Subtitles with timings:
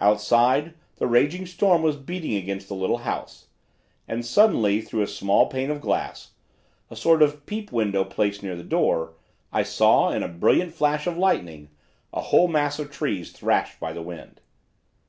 [0.00, 3.46] "Outside, the raging storm was beating against the little house,
[4.08, 6.32] and suddenly through a small pane of glass,
[6.90, 9.12] a sort of peep window placed near the door,
[9.52, 11.70] I saw in a brilliant flash of lightning
[12.12, 14.40] a whole mass of trees thrashed by the wind.